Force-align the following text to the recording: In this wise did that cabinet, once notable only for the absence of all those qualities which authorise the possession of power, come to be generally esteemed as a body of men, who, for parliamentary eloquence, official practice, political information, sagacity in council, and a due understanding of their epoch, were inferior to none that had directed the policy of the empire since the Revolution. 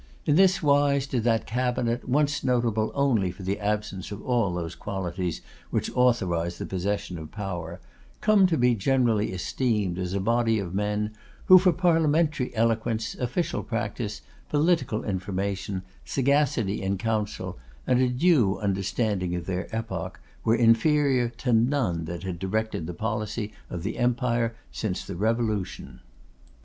In 0.25 0.35
this 0.35 0.63
wise 0.63 1.05
did 1.05 1.23
that 1.25 1.45
cabinet, 1.45 2.09
once 2.09 2.43
notable 2.43 2.91
only 2.95 3.29
for 3.29 3.43
the 3.43 3.59
absence 3.59 4.11
of 4.11 4.19
all 4.23 4.51
those 4.51 4.73
qualities 4.73 5.41
which 5.69 5.91
authorise 5.95 6.57
the 6.57 6.65
possession 6.65 7.19
of 7.19 7.29
power, 7.29 7.79
come 8.19 8.47
to 8.47 8.57
be 8.57 8.73
generally 8.73 9.31
esteemed 9.31 9.99
as 9.99 10.15
a 10.15 10.19
body 10.19 10.57
of 10.57 10.73
men, 10.73 11.11
who, 11.45 11.59
for 11.59 11.71
parliamentary 11.71 12.49
eloquence, 12.55 13.13
official 13.13 13.61
practice, 13.61 14.23
political 14.49 15.03
information, 15.03 15.83
sagacity 16.03 16.81
in 16.81 16.97
council, 16.97 17.59
and 17.85 18.01
a 18.01 18.09
due 18.09 18.57
understanding 18.57 19.35
of 19.35 19.45
their 19.45 19.67
epoch, 19.71 20.19
were 20.43 20.55
inferior 20.55 21.29
to 21.29 21.53
none 21.53 22.05
that 22.05 22.23
had 22.23 22.39
directed 22.39 22.87
the 22.87 22.93
policy 22.95 23.53
of 23.69 23.83
the 23.83 23.99
empire 23.99 24.55
since 24.71 25.05
the 25.05 25.15
Revolution. 25.15 25.99